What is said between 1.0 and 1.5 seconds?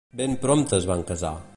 casar.